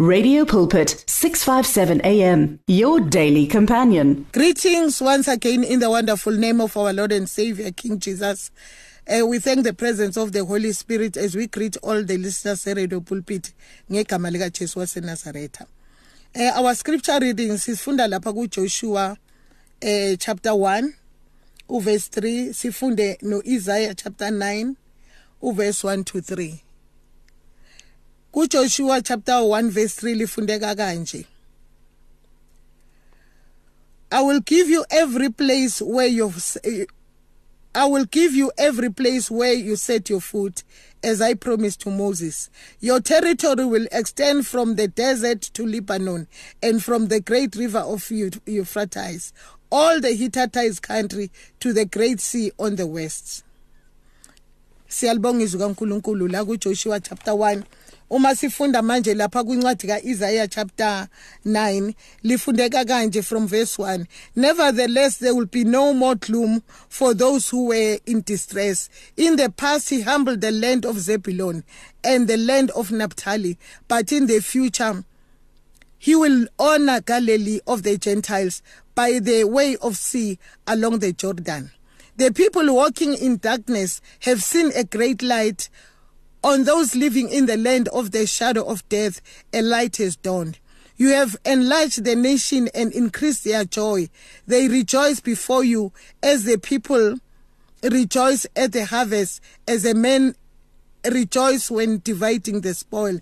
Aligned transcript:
Radio 0.00 0.44
Pulpit 0.44 1.04
657 1.06 2.00
AM 2.02 2.58
your 2.66 2.98
daily 2.98 3.46
companion. 3.46 4.26
Greetings 4.32 5.00
once 5.00 5.28
again 5.28 5.62
in 5.62 5.78
the 5.78 5.88
wonderful 5.88 6.32
name 6.32 6.60
of 6.60 6.76
our 6.76 6.92
Lord 6.92 7.12
and 7.12 7.30
Savior 7.30 7.70
King 7.70 8.00
Jesus. 8.00 8.50
Uh, 9.06 9.24
we 9.24 9.38
thank 9.38 9.62
the 9.62 9.72
presence 9.72 10.16
of 10.16 10.32
the 10.32 10.44
Holy 10.44 10.72
Spirit 10.72 11.16
as 11.16 11.36
we 11.36 11.46
greet 11.46 11.76
all 11.76 12.02
the 12.02 12.18
listeners 12.18 12.66
at 12.66 12.76
Radio 12.76 12.98
Pulpit. 12.98 13.52
Uh, 13.88 14.02
our 16.56 16.74
scripture 16.74 17.18
readings 17.20 17.64
sifunda 17.64 18.08
lapha 18.08 18.32
kuJoshua 18.32 19.10
uh, 19.12 20.16
chapter 20.18 20.50
1 20.50 20.92
uverse 21.68 22.08
3 22.20 22.52
sifunde 22.52 23.18
no 23.22 23.40
Isaiah 23.46 23.94
chapter 23.94 24.30
9 24.32 24.74
uverse 25.40 25.84
1 25.84 26.02
to 26.02 26.20
3. 26.20 26.64
kuJoshua 28.34 29.00
chapter 29.00 29.34
1 29.34 29.70
verse 29.70 30.06
3 30.06 30.14
lifundeka 30.14 30.74
kanje 30.74 31.26
I 34.10 34.22
will 34.22 34.40
give 34.40 34.68
you 34.72 34.84
every 34.90 35.30
place 35.30 35.80
where 35.80 36.08
you 36.08 36.32
eh, 36.64 36.86
I 37.74 37.86
will 37.86 38.06
give 38.06 38.34
you 38.34 38.50
every 38.58 38.90
place 38.90 39.30
where 39.30 39.52
you 39.52 39.76
set 39.76 40.10
your 40.10 40.20
foot 40.20 40.64
as 41.02 41.20
I 41.20 41.34
promised 41.34 41.80
to 41.80 41.90
Moses. 41.90 42.48
Your 42.80 43.00
territory 43.00 43.64
will 43.64 43.86
extend 43.90 44.46
from 44.46 44.76
the 44.76 44.86
desert 44.86 45.42
to 45.54 45.66
Lebanon 45.66 46.28
and 46.62 46.82
from 46.82 47.08
the 47.08 47.20
great 47.20 47.56
river 47.56 47.80
of 47.80 48.08
Euphrates, 48.10 49.32
all 49.72 50.00
the 50.00 50.12
Hittite 50.12 50.80
country 50.82 51.32
to 51.58 51.72
the 51.72 51.84
great 51.84 52.20
sea 52.20 52.52
on 52.58 52.76
the 52.76 52.86
west. 52.86 53.44
Siyalibonga 54.88 55.44
izwi 55.44 55.60
kaNkuluNkulu 55.60 56.28
la 56.28 56.44
kuJoshua 56.44 57.00
chapter 57.00 57.34
1 57.34 57.62
uma 58.10 58.34
sifunda 58.34 58.82
manje 58.82 59.14
lapha 59.14 59.44
kwincwadi 59.44 59.86
kaIsaiah 59.86 60.48
chapter 60.48 61.08
9 61.46 61.94
lifundeka 62.22 62.84
kanje 62.84 63.22
from 63.22 63.46
verse 63.46 63.82
1 63.82 64.04
nevertheless 64.36 65.18
there 65.18 65.32
will 65.32 65.46
be 65.46 65.64
no 65.64 65.94
more 65.94 66.14
gloom 66.14 66.60
for 66.88 67.14
those 67.14 67.48
who 67.50 67.66
were 67.66 67.98
in 68.06 68.22
distress. 68.22 68.88
In 69.16 69.36
the 69.36 69.48
past 69.48 69.88
he 69.90 70.02
humbled 70.02 70.40
the 70.40 70.50
land 70.50 70.84
of 70.84 70.98
Zebulun 70.98 71.64
and 72.02 72.28
the 72.28 72.36
land 72.36 72.70
of 72.72 72.90
Naphtali 72.90 73.58
but 73.88 74.12
in 74.12 74.26
the 74.26 74.40
future 74.40 75.04
he 75.98 76.14
will 76.14 76.46
honor 76.58 77.00
Galilee 77.00 77.60
of 77.66 77.82
the 77.82 77.96
Gentiles 77.96 78.62
by 78.94 79.18
the 79.18 79.44
way 79.44 79.76
of 79.80 79.96
sea 79.96 80.38
along 80.66 80.98
the 80.98 81.12
Jordan. 81.12 81.70
The 82.16 82.30
people 82.30 82.72
walking 82.74 83.14
in 83.14 83.38
darkness 83.38 84.00
have 84.20 84.42
seen 84.42 84.70
a 84.76 84.84
great 84.84 85.22
light 85.22 85.68
On 86.44 86.64
those 86.64 86.94
living 86.94 87.30
in 87.30 87.46
the 87.46 87.56
land 87.56 87.88
of 87.88 88.10
the 88.10 88.26
shadow 88.26 88.64
of 88.64 88.86
death, 88.90 89.22
a 89.54 89.62
light 89.62 89.96
has 89.96 90.14
dawned. 90.14 90.58
You 90.98 91.08
have 91.08 91.38
enlarged 91.46 92.04
the 92.04 92.14
nation 92.14 92.68
and 92.74 92.92
increased 92.92 93.44
their 93.44 93.64
joy. 93.64 94.10
They 94.46 94.68
rejoice 94.68 95.20
before 95.20 95.64
you 95.64 95.92
as 96.22 96.44
the 96.44 96.58
people 96.58 97.16
rejoice 97.82 98.46
at 98.54 98.72
the 98.72 98.84
harvest, 98.84 99.40
as 99.66 99.86
a 99.86 99.94
man 99.94 100.34
rejoice 101.10 101.70
when 101.70 102.02
dividing 102.04 102.60
the 102.60 102.74
spoil. 102.74 103.20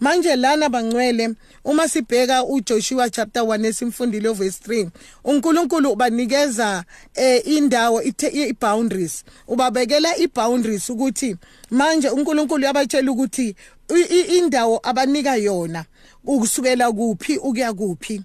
Manje 0.00 0.36
lana 0.36 0.68
bangcwele 0.68 1.34
uma 1.64 1.88
sibheka 1.88 2.44
uJoshua 2.44 3.10
chapter 3.10 3.42
1 3.42 3.66
esimfundile 3.66 4.32
verse 4.32 4.60
3 4.68 4.88
uNkulunkulu 5.24 5.90
ubanikeza 5.90 6.84
eh 7.14 7.46
indawo 7.46 8.02
iboundaries. 8.02 9.24
Ubabekela 9.48 10.16
iboundaries 10.16 10.90
ukuthi 10.90 11.36
manje 11.70 12.08
uNkulunkulu 12.08 12.64
yabatshela 12.64 13.12
ukuthi 13.12 13.56
indawo 14.38 14.80
abanika 14.82 15.36
yona 15.36 15.84
ukusukela 16.24 16.92
kuphi 16.92 17.36
ukuya 17.36 17.72
kuphi. 17.72 18.22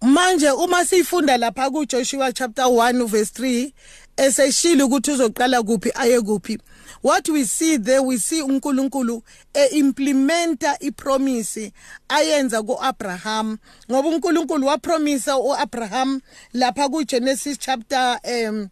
Manje 0.00 0.50
uma 0.50 0.84
sifunda 0.84 1.36
lapha 1.36 1.70
kuJoshua 1.70 2.32
chapter 2.32 2.64
1 2.64 3.06
verse 3.06 3.42
3 3.42 3.72
eseshilo 4.16 4.86
ukuthi 4.86 5.10
uzoqala 5.10 5.62
kuphi 5.62 5.92
aye 5.94 6.20
kuphi 6.20 6.58
what 7.02 7.28
we 7.28 7.44
see 7.44 7.78
there 7.78 8.00
we 8.02 8.18
see 8.18 8.42
uNkulunkulu 8.42 9.22
eimplementa 9.54 10.76
ipromise 10.80 11.72
ayenza 12.08 12.62
kuAbraham 12.62 13.58
ngoba 13.90 14.08
uNkulunkulu 14.08 14.66
wapromisa 14.66 15.36
uAbraham 15.38 16.20
lapha 16.52 16.88
kuGenesis 16.88 17.58
chapter 17.58 18.20
um 18.24 18.68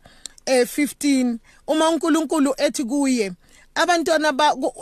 eh 0.46 0.66
15 0.76 1.36
uma 1.66 1.88
uNkulunkulu 1.90 2.54
ethi 2.56 2.84
kuye 2.84 3.32
abantwana 3.76 4.32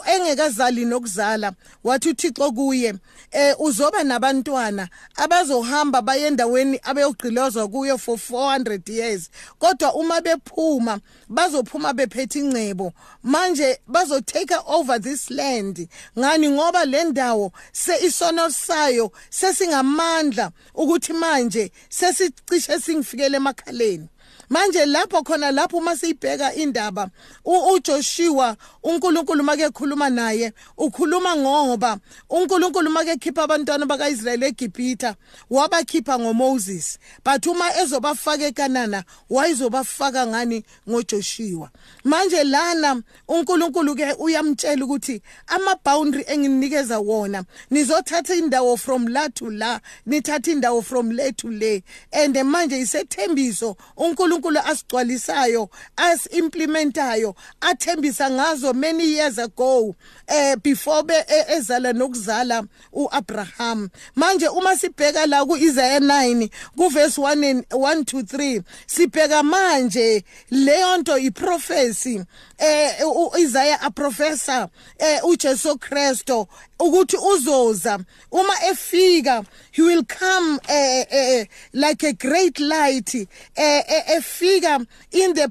engekazali 0.06 0.84
nokuzala 0.84 1.52
wathi 1.84 2.08
uThixo 2.08 2.52
kuye 2.52 2.94
eh 3.30 3.54
uzoba 3.60 4.04
nabantwana 4.04 4.88
abazohamba 5.16 6.02
baye 6.02 6.26
endaweni 6.26 6.80
abeyogqilozwa 6.82 7.68
kuyo 7.68 7.98
for 7.98 8.16
400 8.16 8.92
years. 8.92 9.30
Kodwa 9.58 9.94
uma 9.94 10.20
bephuma 10.20 11.00
bazophuma 11.28 11.92
bephethe 11.92 12.38
ingcebo. 12.38 12.92
Manje 13.24 13.78
bazo 13.86 14.20
take 14.20 14.54
over 14.66 14.98
this 15.00 15.30
land. 15.30 15.88
Ngani? 16.18 16.48
Ngoba 16.48 16.84
le 16.84 17.04
ndawo 17.04 17.52
se 17.72 18.06
isono 18.06 18.50
sayo 18.50 19.12
sesingamandla 19.30 20.50
ukuthi 20.74 21.12
manje 21.12 21.72
sesicishe 21.88 22.80
singifikele 22.80 23.36
emakhaleni. 23.36 24.08
Manje 24.54 24.86
lapho 24.86 25.22
khona 25.22 25.50
lapho 25.50 25.78
uma 25.78 25.96
siyibheka 25.96 26.54
indaba 26.54 27.10
uJoshua 27.44 28.56
uNkulunkulu 28.82 29.42
make 29.42 29.62
ekhuluma 29.62 30.10
naye 30.10 30.52
ukhuluma 30.78 31.36
ngoba 31.36 31.98
uNkulunkulu 32.30 32.90
make 32.90 33.10
ekhipha 33.10 33.42
abantwana 33.42 33.86
bakaIsrayeli 33.86 34.46
eGibhitha 34.46 35.16
wabakhipha 35.50 36.18
ngoMoses. 36.18 36.98
But 37.24 37.46
uma 37.46 37.64
ezobafaka 37.82 38.46
eKanana 38.46 39.04
wayizobafaka 39.30 40.26
ngani? 40.26 40.64
ngoJoshua. 40.88 41.70
Manje 42.04 42.44
lana 42.44 43.02
uNkulunkulu 43.28 43.96
ke 43.96 44.12
uyamtshela 44.18 44.84
ukuthi 44.84 45.22
ama 45.48 45.76
boundary 45.84 46.24
enginikeza 46.28 46.98
wona 46.98 47.44
nizothatha 47.70 48.34
indawo 48.34 48.76
from 48.76 49.08
la 49.08 49.28
to 49.28 49.50
la 49.50 49.80
nithatha 50.06 50.52
indawo 50.52 50.82
from 50.82 51.10
le 51.10 51.32
to 51.32 51.48
le. 51.48 51.82
And 52.12 52.36
manje 52.36 52.78
isethembiso 52.78 53.76
uNkulunkulu 53.96 54.43
uNkulunkulu 54.44 54.58
asigcwalisayo 54.60 55.68
asimplementayo 55.96 57.34
athembisa 57.60 58.30
ngazo 58.30 58.72
many 58.74 59.04
years 59.04 59.38
ago 59.38 59.94
eh 60.26 60.56
before 60.62 61.02
be 61.02 61.14
e, 61.14 61.44
ezala 61.56 61.92
nokuzala 61.92 62.64
uAbraham. 62.92 63.88
Manje 64.16 64.48
uma 64.48 64.76
sibheka 64.76 65.26
la 65.26 65.44
kuIsaiah 65.44 66.00
9 66.00 66.50
kuverse 66.76 67.20
1 67.20 67.62
1 67.70 68.04
to 68.04 68.18
3 68.18 68.62
sibheka 68.86 69.42
manje 69.42 70.24
leyo 70.50 70.96
nto 70.98 71.18
iprofesi 71.18 72.24
eh 72.58 73.06
uIsaiah 73.06 73.82
aprofesa 73.82 74.68
eh 74.98 75.20
uJesu 75.24 75.78
Kristo 75.78 76.48
ukuthi 76.78 77.16
uzoza. 77.16 77.98
Uma 78.32 78.54
efika 78.70 79.44
he 79.72 79.82
will 79.82 80.04
come 80.04 80.58
eh, 80.68 81.04
eh, 81.10 81.44
like 81.72 82.02
a 82.02 82.12
great 82.12 82.58
light 82.60 83.14
eh, 83.14 83.82
efika 84.08 84.86
in 85.12 85.34
the 85.34 85.46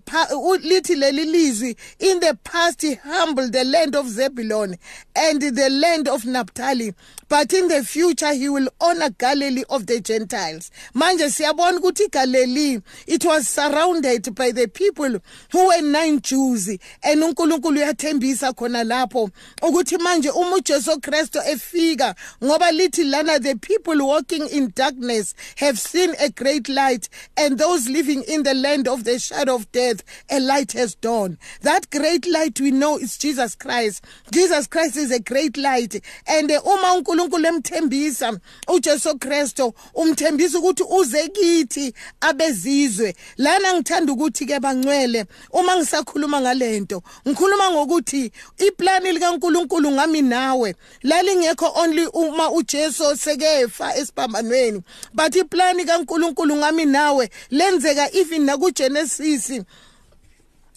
lithi 0.64 0.96
leli 0.96 1.76
in 2.00 2.20
the 2.20 2.38
past 2.44 2.82
he 2.82 2.96
humbled 2.96 3.52
the 3.54 3.64
land 3.64 3.96
of 3.96 4.08
Zebulun 4.08 4.78
and 5.16 5.42
the 5.42 5.70
land 5.70 6.08
of 6.08 6.26
Naphtali 6.26 6.94
but 7.30 7.52
in 7.54 7.68
the 7.68 7.84
future 7.84 8.34
he 8.34 8.48
will 8.50 8.68
honor 8.80 9.10
Galilee 9.10 9.64
of 9.70 9.88
the 9.88 10.00
Gentiles. 10.00 10.72
Manje 10.94 11.30
siyabona 11.30 11.80
ukuthi 11.80 12.12
Galilee 12.12 12.80
it 13.08 13.26
was 13.26 13.48
surrounded 13.48 14.36
by 14.36 14.52
the 14.52 14.68
people 14.68 15.20
who 15.52 15.68
were 15.68 15.82
nine 15.82 16.22
Jews 16.22 16.68
and 17.04 17.24
uNkulunkulu 17.24 17.80
uyathembisa 17.80 18.54
khona 18.54 18.84
lapho 18.84 19.30
ukuthi 19.62 19.98
manje 19.98 20.30
uma 20.30 20.56
uJesu 20.56 21.00
Kristo 21.02 21.42
efika 21.46 22.16
ngoba 22.44 22.72
lithi 22.72 23.04
lana 23.04 23.40
the 23.40 23.56
people 23.56 24.02
walking 24.02 24.48
in 24.50 24.72
darkness 24.76 25.36
have 25.58 25.80
seen 25.80 26.16
a 26.20 26.30
great 26.30 26.70
light 26.70 27.10
and 27.38 27.58
those 27.58 27.90
living 27.90 28.24
in 28.24 28.44
the 28.44 28.54
land 28.54 28.88
of 28.88 29.04
the 29.04 29.20
shadow 29.20 29.56
of 29.56 29.72
death 29.72 30.04
a 30.30 30.40
light 30.40 30.72
has 30.74 30.96
dawned. 30.96 31.38
That 31.62 31.90
great 31.90 32.28
light 32.28 32.60
we 32.60 32.72
know 32.72 32.98
is 32.98 33.18
Jesus 33.18 33.56
Christ. 33.56 34.04
Jesus 34.32 34.68
Christ 34.68 34.98
is 34.98 35.12
a 35.12 35.20
great 35.20 35.58
light. 35.58 36.02
And 36.28 36.52
uma 36.52 36.94
uNkulunkulu 36.98 37.48
emthembisa 37.48 38.40
uJesu 38.68 39.20
Kristo 39.20 39.74
umthembisa 39.96 40.60
ukuthi 40.60 40.84
uze 40.84 41.30
kithi 41.30 41.94
abezizwe. 42.22 43.16
Lana 43.38 43.74
ngithanda 43.74 44.14
ukuthi 44.14 44.46
ke 44.46 44.60
bangcwele 44.60 45.26
uma 45.52 45.76
ngisakhuluma 45.76 46.42
ngalento 46.42 46.93
ngikhuluma 47.28 47.72
ngokuthi 47.72 48.32
iplan 48.58 49.04
likaNkulunkulu 49.04 49.92
ngami 49.92 50.22
nawe. 50.22 50.76
Lalingekho 51.04 51.72
only 51.76 52.06
uma 52.14 52.52
uJesu 52.52 53.18
sekefa 53.18 53.96
esibhambanweni 53.96 54.84
but 55.14 55.36
iplan 55.36 55.86
kaNkulunkulu 55.86 56.56
ngami 56.56 56.86
nawe 56.86 57.30
lenzeka 57.52 58.16
even 58.16 58.46
nakuGenesis 58.46 59.50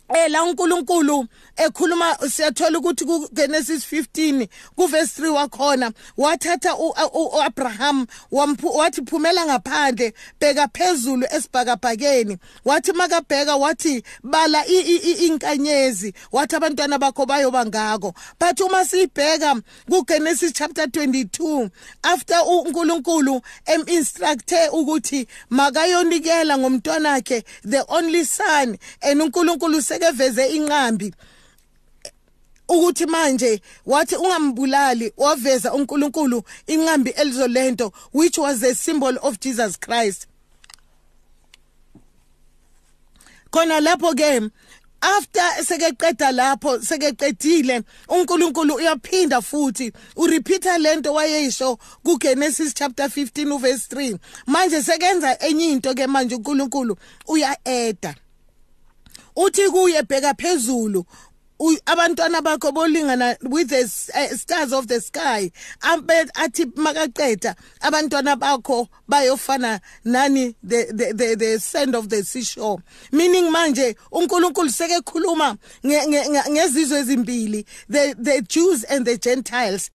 eh 0.08 0.30
la 0.30 0.42
uNkulunkulu 0.42 1.26
ekhuluma 1.56 2.16
siyathola 2.30 2.78
ukuthi 2.78 3.04
ku 3.04 3.28
Genesis 3.32 3.84
15 3.92 4.48
ku 4.76 4.86
verse 4.86 5.22
3 5.22 5.28
wakhona 5.28 5.92
wathatha 6.16 6.76
uAbraham 6.76 8.06
wathi 8.30 9.02
phumela 9.02 9.46
ngaphandle 9.46 10.12
bheka 10.40 10.68
phezulu 10.68 11.26
esibhakabhakeni. 11.30 12.38
Wathi 12.64 12.92
makabheka 12.92 13.56
wathi 13.56 14.02
bala 14.22 14.66
inkanyezi. 14.66 16.14
Wathi 16.32 16.56
abantwana 16.56 16.98
bakho 16.98 17.26
bayoba 17.26 17.66
ngako. 17.66 18.14
But 18.38 18.60
uma 18.60 18.84
sibheka 18.84 19.62
ku 19.88 20.04
Genesis 20.04 20.52
chapter 20.52 20.86
22 20.86 21.70
after 22.02 22.36
uNkulunkulu 22.46 23.40
em 23.66 23.82
instructe 23.86 24.68
ukuthi 24.72 25.26
makayonikela 25.50 26.58
ngomntwana 26.58 27.10
wakhe 27.16 27.44
the 27.64 27.84
only 27.88 28.24
son 28.24 28.78
and 29.02 29.20
uNkulunkulu 29.22 29.82
sekeveze 29.82 30.46
inqambi. 30.46 31.14
Ukuthi 32.68 33.06
manje 33.06 33.60
wathi 33.86 34.16
ungambulali 34.16 35.12
waveza 35.16 35.74
uNkulunkulu 35.74 36.42
inqambi 36.66 37.10
elizolento 37.10 37.92
which 38.12 38.38
was 38.38 38.62
a 38.62 38.74
symbol 38.74 39.18
of 39.22 39.40
Jesus 39.40 39.78
Christ. 39.80 40.26
Khona 43.50 43.80
lapho 43.80 44.14
ke 44.14 44.50
after 45.02 45.64
sekeqeda 45.64 46.32
lapho 46.32 46.78
sekeqedile 46.78 47.82
uNkulunkulu 48.08 48.74
uyaphinda 48.74 49.42
futhi 49.42 49.92
urepeata 50.16 50.78
lento 50.78 51.12
wayeyisho 51.12 51.78
kuGenesis 52.04 52.74
chapter 52.74 53.06
15 53.06 53.58
verse 53.58 53.86
3 53.94 54.18
manje 54.46 54.82
sekenza 54.82 55.38
enye 55.38 55.72
into 55.72 55.94
ke 55.94 56.06
manje 56.06 56.34
uNkulunkulu 56.34 56.96
uya 57.28 57.56
eda 57.64 58.14
uthi 59.36 59.70
kuye 59.70 60.02
bheka 60.02 60.34
phezulu 60.34 61.04
abantwana 61.58 62.42
bakho 62.42 62.72
bolingana 62.72 63.36
with 63.42 63.68
the 63.68 63.82
uh, 64.14 64.36
stars 64.36 64.72
of 64.72 64.88
the 64.88 65.00
sky. 65.00 65.50
Ambe 65.82 66.28
athi 66.36 66.66
makaqeda 66.66 67.56
abantwana 67.80 68.36
bakho 68.36 68.88
bayofana 69.08 69.80
nani 70.04 70.54
the 70.62 70.86
the 70.92 71.12
the, 71.12 71.34
the 71.34 71.58
sand 71.58 71.94
of 71.94 72.08
the 72.08 72.22
seashore. 72.22 72.82
Meaning 73.12 73.50
manje 73.50 73.96
uNkulunkulu 74.12 74.70
sekekhuluma 74.70 75.56
ngezizwe 75.84 76.98
ezimbili 76.98 77.66
the 77.88 78.14
the 78.18 78.42
Jews 78.42 78.84
and 78.84 79.06
the 79.06 79.16
Gentiles. 79.16 79.90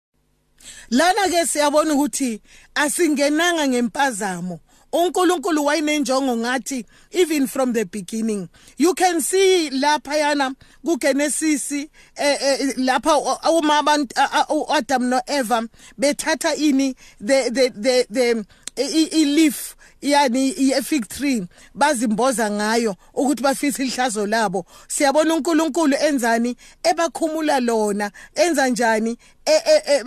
Lana 0.90 1.28
ke 1.28 1.46
siyabona 1.46 1.94
ukuthi 1.94 2.40
asingenanga 2.74 3.68
ngempazamo. 3.68 4.60
uNkulunkulu 4.92 5.64
wayenenjongo 5.64 6.36
ngathi 6.36 6.84
even 7.10 7.46
from 7.46 7.72
the 7.72 7.84
beginning 7.84 8.48
you 8.78 8.94
can 8.94 9.20
see 9.20 9.70
lapha 9.70 10.16
yana 10.16 10.54
kuGenesis 10.84 11.72
eh, 11.72 11.88
eh, 12.16 12.74
lapha 12.76 13.16
uma 13.50 13.78
abantu 13.78 14.14
uAdam 14.48 15.04
noEva 15.04 15.68
bethatha 15.98 16.54
ini 16.54 16.94
the 17.20 17.50
the 17.50 17.70
the 17.70 18.06
the 18.10 18.44
i 18.76 19.24
leaf 19.24 19.76
yani 20.02 20.48
i-fig 20.48 21.08
tree 21.08 21.46
bazimboza 21.74 22.50
ngayo 22.50 22.96
ukuthi 23.14 23.42
bafise 23.42 23.84
ihlazo 23.84 24.26
labo. 24.26 24.66
Siyabona 24.88 25.34
uNkulunkulu 25.34 25.96
enzani? 25.96 26.56
Ebakhumula 26.82 27.60
lona 27.60 28.10
enza 28.34 28.68
njani? 28.68 29.18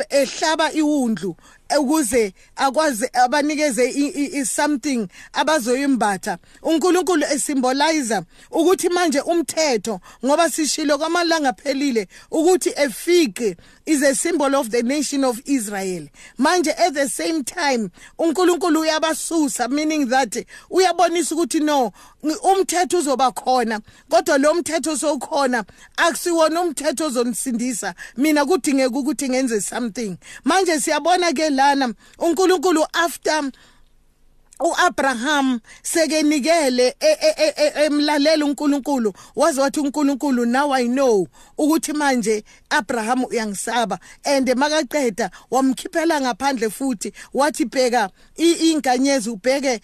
Ehlaba 0.09 0.71
iwundlu 0.71 1.35
ukuze 1.79 2.33
akwazi 2.55 3.09
abanikeze 3.13 4.45
something 4.45 5.07
abazoyimbatha. 5.33 6.37
uNkulunkulu 6.61 7.25
esymbolizer 7.33 8.23
ukuthi 8.51 8.89
manje 8.89 9.21
umthetho 9.21 9.99
ngoba 10.25 10.49
sishilo 10.49 10.97
kwamalanga 10.97 11.53
phelile 11.53 12.07
ukuthi 12.31 12.69
fig 12.91 13.57
is 13.85 14.01
a 14.01 14.15
symbol 14.15 14.55
of 14.55 14.69
the 14.69 14.81
nation 14.83 15.23
of 15.23 15.41
Israel. 15.45 16.07
Manje 16.39 16.71
at 16.77 16.93
the 16.93 17.07
same 17.07 17.43
time 17.43 17.91
uNkulunkulu 18.19 18.81
uyabasusa 18.81 19.69
meaning 19.69 20.07
that 20.07 20.45
uyabonisa 20.69 21.35
ukuthi 21.35 21.59
no 21.59 21.91
umthetho 22.23 22.97
uzoba 22.97 23.31
khona 23.31 23.79
kodwa 24.09 24.37
lo 24.37 24.53
mthetho 24.53 24.97
sokhona 24.97 25.63
akusiwona 25.97 26.61
umthetho 26.61 27.05
ozonisindisa 27.05 27.93
mina 28.17 28.45
kudingeka 28.45 28.99
ukuthi 28.99 29.29
ngenze 29.29 29.61
something. 29.61 30.17
Manje 30.43 30.79
siyabona 30.79 31.33
ke 31.33 31.49
lana 31.63 31.93
uNkulunkulu 32.19 32.85
after 32.93 33.51
uAbraham 34.63 35.59
sekenikele 35.81 36.95
e, 36.99 37.17
e, 37.21 37.53
e, 37.57 37.85
emlalela 37.85 38.45
uNkulunkulu 38.45 39.13
waze 39.35 39.61
wathi 39.61 39.79
uNkulunkulu 39.79 40.45
now 40.45 40.73
I 40.73 40.87
know 40.87 41.27
ukuthi 41.57 41.93
manje 41.93 42.43
Abraham 42.69 43.23
uyangisaba 43.23 43.99
and 44.25 44.47
makaqeda 44.47 45.31
wamkhiphela 45.51 46.21
ngaphandle 46.21 46.69
futhi 46.69 47.13
wathi 47.33 47.65
bheka 47.65 48.09
inkanyezi 48.35 49.29
ubheke 49.29 49.81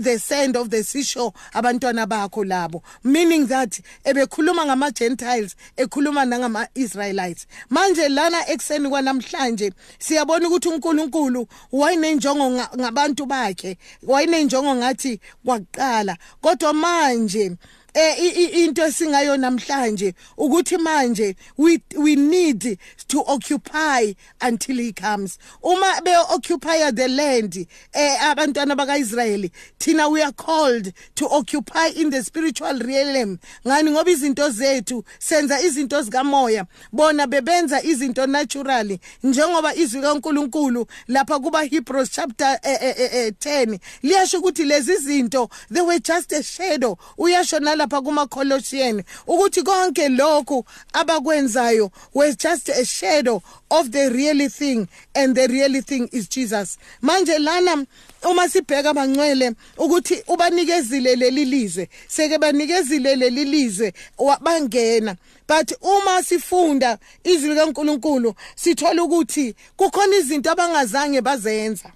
the 0.00 0.18
sand 0.18 0.56
of 0.56 0.68
the 0.68 0.82
seashore 0.82 1.32
abantwana 1.52 2.06
bakho 2.06 2.44
labo 2.44 2.82
meaning 3.04 3.46
that 3.46 3.80
ebekhuluma 4.04 4.64
ngama 4.66 4.90
Gentiles 4.90 5.56
ekhuluma 5.76 6.24
nangama 6.24 6.68
Israelites 6.74 7.46
manje 7.70 8.08
lana 8.08 8.48
ekseni 8.48 8.88
kwanamhlanje 8.88 9.72
siyabona 9.98 10.48
ukuthi 10.48 10.68
uNkulunkulu 10.68 11.46
wayenenjongo 11.72 12.50
ngabantu 12.50 13.26
bakhe 13.26 13.78
wayinenjongo 14.22 14.74
ngathi 14.76 15.20
kwaqala 15.44 16.16
kodwa 16.40 16.72
manje 16.72 17.56
eh 17.94 18.64
into 18.64 18.82
esingayo 18.82 19.36
namhlanje 19.36 20.14
ukuthi 20.38 20.78
manje 20.78 21.36
we 21.58 21.80
we 21.96 22.16
need 22.16 22.78
to 23.08 23.22
occupy 23.26 24.14
until 24.40 24.76
he 24.76 24.92
comes. 24.92 25.38
Uma 25.62 26.00
be 26.04 26.10
occupy 26.10 26.90
the 26.90 27.08
land 27.08 27.66
eh 27.94 28.16
abantwana 28.20 28.76
bakaIsrael 28.76 29.50
thina 29.78 30.08
we 30.10 30.22
are 30.22 30.32
called 30.32 30.92
to 31.14 31.26
occupy 31.28 31.88
in 31.96 32.10
the 32.10 32.22
spiritual 32.22 32.78
realm. 32.78 33.38
Ngani? 33.64 33.90
Ngoba 33.90 34.10
izinto 34.10 34.48
zethu 34.50 35.04
senza 35.18 35.60
izinto 35.60 36.02
zikamoya 36.02 36.66
bona 36.92 37.26
bebenza 37.26 37.82
izinto 37.82 38.26
naturally. 38.26 39.00
Njengoba 39.22 39.74
izwi 39.74 40.00
kaNkuluNkulu 40.00 40.86
lapha 41.08 41.40
kuba 41.40 41.64
Hebrews 41.64 42.10
chapter 42.10 42.58
eh, 42.62 42.78
eh, 42.80 43.14
eh, 43.14 43.32
10 43.38 43.78
liyasho 44.02 44.38
ukuthi 44.38 44.64
lezi 44.64 44.96
zinto 44.96 45.50
they 45.70 45.82
were 45.82 45.98
just 45.98 46.32
a 46.32 46.42
shadow. 46.42 46.96
Uyasho 47.18 47.60
lapha 47.82 48.02
kuma 48.02 48.26
Colossians 48.26 49.02
ukuthi 49.26 49.62
konke 49.62 50.08
lokhu 50.08 50.64
abakwenzayo 50.92 51.90
was 52.14 52.36
just 52.36 52.68
a 52.68 52.84
shadow 52.84 53.42
of 53.70 53.90
the 53.90 54.10
real 54.10 54.48
thing 54.48 54.88
and 55.14 55.34
the 55.34 55.48
real 55.48 55.82
thing 55.82 56.08
is 56.12 56.28
Jesus. 56.28 56.78
Manje 57.02 57.38
lana 57.38 57.86
uma 58.22 58.48
sibheka 58.48 58.90
abangcwele 58.90 59.54
ukuthi 59.76 60.22
ubanikezile 60.28 61.16
leli 61.16 61.44
lizwe 61.44 61.88
seke 62.08 62.38
banikezile 62.38 63.16
leli 63.16 63.44
lizwe 63.44 63.92
bangena 64.40 65.16
but 65.48 65.72
uma 65.82 66.22
sifunda 66.22 66.98
izwi 67.24 67.56
kaNkuluNkulu 67.56 68.34
sithola 68.54 69.02
ukuthi 69.02 69.54
kukhona 69.76 70.16
izinto 70.16 70.50
abangazange 70.50 71.20
bazenza. 71.20 71.92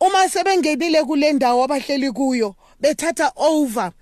Uma 0.00 0.28
sebengenile 0.28 1.04
kule 1.04 1.32
ndawo 1.32 1.64
abahleli 1.64 2.12
kuyo 2.12 2.54
bethatha 2.80 3.32
over 3.36 3.92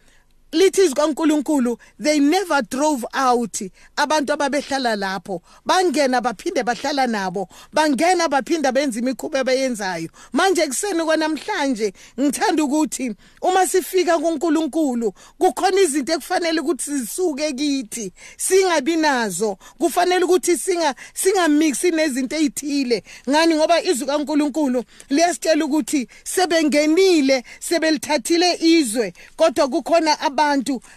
lithi 0.56 0.88
zikaNkuluNkulu 0.88 1.78
they 1.98 2.18
never 2.18 2.62
drove 2.62 3.04
out 3.14 3.60
abantu 3.96 4.32
ababehlala 4.32 4.96
lapho. 4.96 5.42
Bangena 5.66 6.20
baphinde 6.20 6.62
bahlala 6.64 7.06
nabo. 7.06 7.48
Bangena 7.72 8.28
baphinda 8.28 8.72
benza 8.72 8.98
imikhuba 8.98 9.40
abayenzayo 9.40 10.08
manje 10.32 10.66
kuseni 10.66 11.04
kwanamhlanje 11.04 11.92
ngithanda 12.20 12.64
ukuthi 12.64 13.14
uma 13.42 13.66
sifika 13.66 14.18
kuNkulunkulu 14.18 15.12
kukhona 15.38 15.80
izinto 15.80 16.12
ekufanele 16.12 16.60
ukuthi 16.60 16.90
zisuke 16.90 17.52
kithi 17.52 18.12
singabi 18.36 18.96
nazo. 18.96 19.58
Kufanele 19.78 20.24
ukuthi 20.24 20.56
singa 20.56 20.94
singamixi 21.14 21.90
nezinto 21.90 22.36
ezithile 22.36 23.02
ngani? 23.28 23.54
Ngoba 23.54 23.82
izwi 23.82 24.06
kaNkulunkulu 24.06 24.84
liyasitshela 25.10 25.64
ukuthi 25.64 26.08
sebengenile 26.24 27.44
sebelithathile 27.60 28.58
izwe 28.60 29.12
kodwa 29.36 29.68
kukhona 29.68 30.20
abantu 30.20 30.45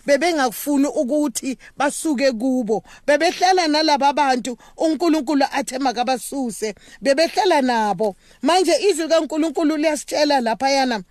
bebengakufuni 0.06 0.88
ukuthi 0.88 1.58
basuke 1.78 2.32
kubo. 2.32 2.84
Bebehlala 3.08 3.68
nalabo 3.68 4.14
bantu 4.14 4.58
uNkulunkulu 4.78 5.46
athe 5.52 5.80
makabasuse 5.80 6.76
bebehlala 7.02 7.62
nabo. 7.62 8.16
Manje 8.42 8.74
izwi 8.90 9.08
kaNkulunkulu 9.08 9.78
liyasitshela 9.78 10.42
lapha 10.42 10.70
yana 10.70 11.04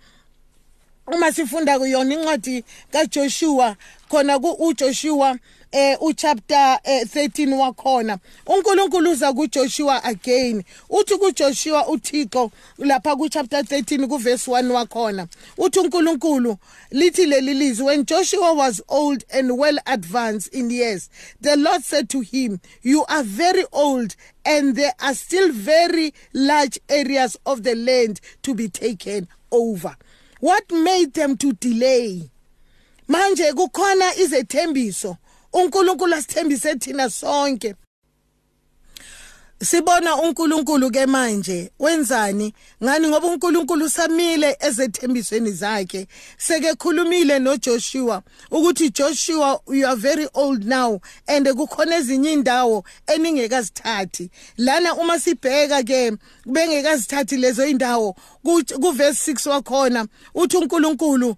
uma 1.07 1.31
sifunda 1.31 1.79
kuyona 1.79 2.13
incwadi 2.13 2.63
kaJoshua 2.91 3.75
khona 4.09 4.39
kuJoshua 4.39 5.37
eh 5.71 5.97
uchapter 6.01 6.79
eh, 6.83 7.03
13 7.07 7.53
wakhona 7.53 8.17
uNkulunkulu 8.45 9.11
uza 9.11 9.33
kuJoshua 9.33 10.03
again. 10.03 10.63
Uthi 10.89 11.15
kuJoshua 11.17 11.87
uThixo 11.87 12.51
lapha 12.77 13.15
kuchapter 13.15 13.59
13 13.61 14.07
kuverse 14.07 14.51
1 14.51 14.71
wakhona 14.71 15.27
uthi 15.57 15.79
uNkulunkulu 15.79 16.57
lithi 16.91 17.25
leli 17.25 17.53
lizwi 17.53 17.85
when 17.85 18.05
Joshua 18.05 18.53
was 18.53 18.81
old 18.87 19.25
and 19.33 19.51
well 19.51 19.79
advanced 19.85 20.53
in 20.53 20.71
years 20.71 21.09
the 21.41 21.55
Lord 21.55 21.83
said 21.83 22.09
to 22.09 22.21
him 22.21 22.59
you 22.83 23.05
are 23.07 23.23
very 23.23 23.65
old 23.71 24.15
and 24.45 24.75
there 24.75 24.93
are 24.99 25.15
still 25.15 25.51
very 25.51 26.13
large 26.33 26.79
areas 26.89 27.37
of 27.45 27.61
the 27.61 27.75
land 27.75 28.19
to 28.41 28.53
be 28.55 28.67
taken 28.69 29.27
over 29.51 29.95
what 30.41 30.71
made 30.71 31.13
them 31.13 31.37
to 31.37 31.51
delay? 31.53 32.29
Manje 33.07 33.53
kukhona 33.53 34.15
izethembiso 34.15 35.17
uNkulunkulu 35.53 36.15
asithembise 36.15 36.75
thina 36.75 37.09
sonke. 37.09 37.75
Sibona 39.61 40.15
uNkulunkulu 40.15 40.91
ke 40.91 41.05
manje 41.05 41.71
wenzani? 41.79 42.53
Ngani? 42.83 43.07
Ngoba 43.07 43.27
uNkulunkulu 43.27 43.85
usamile 43.85 44.57
ezethembisweni 44.59 45.51
zakhe. 45.51 46.07
Seke 46.37 46.75
khulumile 46.75 47.39
noJoshua 47.39 48.21
ukuthi 48.51 48.89
Joshua 48.89 49.59
you 49.67 49.85
are 49.85 49.97
very 49.97 50.27
old 50.33 50.65
now 50.65 51.01
and 51.27 51.45
kukhona 51.47 51.97
ezinye 51.97 52.33
indawo 52.33 52.83
eningekazithathi. 53.07 54.29
Lana 54.57 54.95
uma 54.95 55.19
sibheka 55.19 55.83
ke 55.83 56.17
bengekazithathi 56.45 57.37
lezo 57.37 57.65
indawo 57.65 58.15
ku 58.43 58.91
verse 58.91 59.31
6 59.31 59.49
wakhona 59.49 60.07
uthi 60.35 60.57
uNkulunkulu 60.57 61.35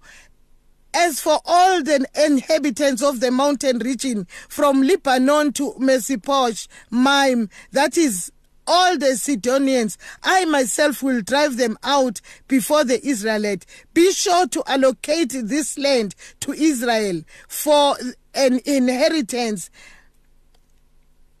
As 0.94 1.20
for 1.20 1.40
all 1.46 1.82
the 1.82 2.06
inhabitants 2.14 3.02
of 3.02 3.20
the 3.20 3.30
mountain 3.30 3.78
region 3.78 4.26
from 4.48 4.82
Lebanon 4.82 5.52
to 5.54 5.72
Mesiposh, 5.78 6.68
Mime, 6.90 7.48
that 7.70 7.96
is 7.96 8.30
all 8.66 8.96
the 8.98 9.16
Sidonians, 9.16 9.98
I 10.22 10.44
myself 10.44 11.02
will 11.02 11.22
drive 11.22 11.56
them 11.56 11.78
out 11.82 12.20
before 12.46 12.84
the 12.84 13.04
Israelite. 13.04 13.66
Be 13.94 14.12
sure 14.12 14.46
to 14.48 14.62
allocate 14.66 15.30
this 15.32 15.78
land 15.78 16.14
to 16.40 16.52
Israel 16.52 17.22
for 17.48 17.96
an 18.34 18.60
inheritance 18.64 19.70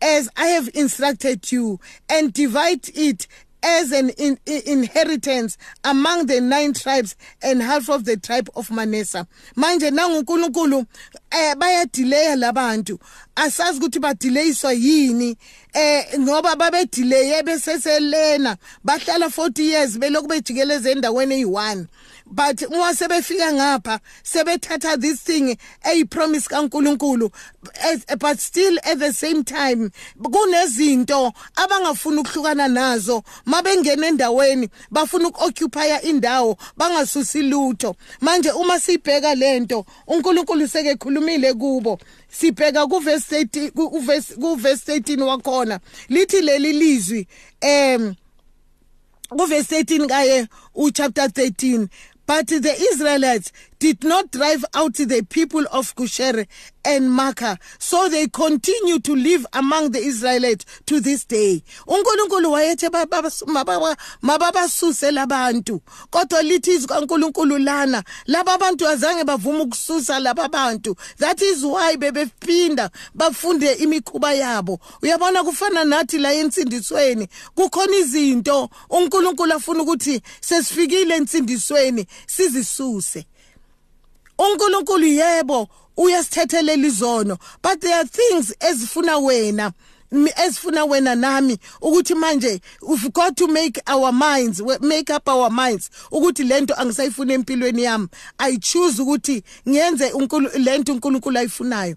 as 0.02 0.28
I 0.36 0.46
have 0.48 0.68
instructed 0.74 1.52
you, 1.52 1.78
and 2.08 2.32
divide 2.32 2.88
it 2.88 3.28
as 3.62 3.92
an 3.92 4.10
in, 4.10 4.38
in, 4.46 4.62
inheritance 4.66 5.56
among 5.84 6.26
the 6.26 6.40
nine 6.40 6.72
tribes 6.72 7.16
and 7.42 7.62
half 7.62 7.88
of 7.88 8.04
the 8.04 8.16
tribe 8.16 8.48
of 8.56 8.70
Manasseh 8.70 9.26
manje 9.56 9.90
eh 11.30 11.54
labantu 12.36 12.98
asazi 13.36 13.78
ukuthi 13.78 13.98
badelayiswa 13.98 14.72
yini. 14.72 15.36
Eh 15.72 16.18
ngoba 16.18 16.56
babe 16.56 16.84
delay 16.84 17.42
beseselena. 17.42 18.56
Bahlala 18.84 19.26
40 19.26 19.62
years 19.62 19.98
belokhu 19.98 20.28
bejikeleze 20.28 20.92
endaweni 20.92 21.44
eyi1 21.44 21.86
but 22.26 22.62
uma 22.62 22.94
sebefika 22.94 23.52
ngapha 23.52 24.00
sebethatha 24.22 24.96
this 24.96 25.20
thing 25.24 25.56
eyipromise 25.82 26.48
kaNkuluNkulu 26.48 27.30
but 28.18 28.38
still 28.38 28.78
at 28.84 28.98
the 28.98 29.12
same 29.12 29.44
time 29.44 29.90
kunezinto 30.22 31.32
abangafuna 31.56 32.20
ukuhlukana 32.20 32.68
nazo. 32.68 33.22
Mabengena 33.44 34.06
endaweni 34.06 34.68
bafuna 34.90 35.28
ukuoccupy 35.28 36.08
indawo 36.08 36.56
bangasusi 36.76 37.42
lutho. 37.42 37.96
Manje 38.20 38.50
uma 38.50 38.80
sibheka 38.80 39.34
lento 39.34 39.84
uNkulunkulu 40.06 40.68
seke 40.68 40.94
khulumile 40.94 41.54
kubo. 41.54 41.98
Sibheka 42.32 42.86
kuverse 42.86 43.44
30 43.44 43.70
kuverse 44.40 44.98
13 44.98 45.22
wakhona. 45.22 45.80
Lithi 46.08 46.40
leli 46.40 46.72
lizwi 46.72 47.26
em 47.60 48.14
kuverse 49.28 49.82
13 49.82 50.06
kaye 50.08 50.48
uchapter 50.74 51.26
13 51.28 51.88
but 52.26 52.46
the 52.46 52.74
Israelites 52.92 53.52
did 53.82 54.04
not 54.04 54.30
drive 54.30 54.64
out 54.74 54.94
the 54.94 55.26
people 55.28 55.64
of 55.72 55.92
Kusher 55.96 56.46
and 56.84 57.10
Makkah 57.10 57.58
so 57.80 58.08
they 58.08 58.28
continue 58.28 59.00
to 59.00 59.16
live 59.16 59.44
among 59.52 59.90
the 59.90 59.98
Israelites 59.98 60.64
to 60.86 61.00
this 61.00 61.24
day. 61.24 61.64
uNkulunkulu 61.86 62.52
wayethe 62.52 62.88
mababasuse 64.22 65.10
labantu 65.10 65.80
kodwa 66.10 66.42
lithi 66.42 66.86
kaNkulunkulu 66.86 67.58
lana 67.58 68.04
laba 68.26 68.58
bantu 68.58 68.88
azange 68.88 69.24
bavuma 69.24 69.62
ukususa 69.62 70.20
laba 70.20 70.48
bantu. 70.48 70.96
That 71.18 71.42
is 71.42 71.64
why 71.64 71.96
bebephinda 71.96 72.90
bafunde 73.14 73.72
imikhuba 73.72 74.34
yabo. 74.34 74.78
Uyabona 75.02 75.44
kufana 75.44 75.84
nathi 75.84 76.18
la 76.18 76.32
ensindisweni 76.32 77.28
kukhona 77.54 77.96
izinto 77.96 78.70
uNkulunkulu 78.90 79.52
afuna 79.52 79.82
ukuthi 79.82 80.22
sesifikile 80.40 81.16
ensindisweni 81.16 82.06
sizisuse. 82.26 83.26
uNkulunkulu 84.44 85.06
yebo 85.06 85.68
uyasithethelela 85.96 86.86
izono 86.86 87.38
but 87.62 87.80
there 87.80 87.94
are 87.94 88.08
things 88.08 88.54
ezifuna 88.60 89.18
wena 89.18 89.72
esifuna 90.46 90.84
wena 90.84 91.14
nami 91.14 91.58
ukuthi 91.80 92.14
manje 92.14 92.60
we've 92.82 93.08
got 93.12 93.36
to 93.36 93.46
make 93.46 93.80
our 93.86 94.12
minds 94.12 94.62
make 94.80 95.10
up 95.10 95.28
our 95.28 95.50
minds 95.50 95.90
ukuthi 96.10 96.44
lento 96.44 96.74
angisayifuna 96.74 97.34
empilweni 97.34 97.82
yami. 97.82 98.08
I 98.38 98.58
choose 98.58 99.02
ukuthi 99.02 99.42
ngiyenze 99.68 100.12
lento 100.58 100.92
uNkulunkulu 100.92 101.38
ayifunayo. 101.38 101.96